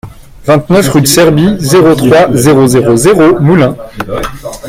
vingt-neuf 0.47 0.89
rue 0.93 1.01
de 1.01 1.05
Serbie, 1.05 1.57
zéro 1.59 1.93
trois, 1.93 2.33
zéro 2.35 2.65
zéro 2.65 2.95
zéro, 2.95 3.39
Moulins 3.39 3.77